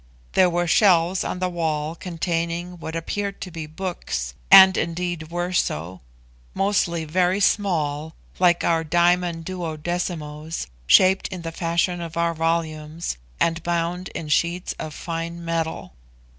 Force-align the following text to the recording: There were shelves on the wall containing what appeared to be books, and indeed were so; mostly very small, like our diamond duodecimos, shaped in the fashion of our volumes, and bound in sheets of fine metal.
There 0.31 0.49
were 0.49 0.65
shelves 0.65 1.23
on 1.23 1.37
the 1.37 1.47
wall 1.47 1.93
containing 1.95 2.79
what 2.79 2.95
appeared 2.95 3.39
to 3.41 3.51
be 3.51 3.67
books, 3.67 4.33
and 4.49 4.75
indeed 4.75 5.29
were 5.29 5.53
so; 5.53 6.01
mostly 6.55 7.05
very 7.05 7.39
small, 7.39 8.15
like 8.39 8.63
our 8.63 8.83
diamond 8.83 9.45
duodecimos, 9.45 10.65
shaped 10.87 11.27
in 11.27 11.43
the 11.43 11.51
fashion 11.51 12.01
of 12.01 12.17
our 12.17 12.33
volumes, 12.33 13.17
and 13.39 13.61
bound 13.61 14.07
in 14.15 14.27
sheets 14.29 14.73
of 14.79 14.95
fine 14.95 15.45
metal. 15.45 15.93